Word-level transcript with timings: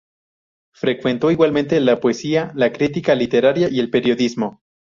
Frecuentó 0.73 1.29
igualmente 1.29 1.79
la 1.79 1.99
poesía, 1.99 2.51
la 2.55 2.71
crítica 2.73 3.13
literaria 3.13 3.69
y 3.69 3.79
el 3.79 3.91
periodismo. 3.91 4.63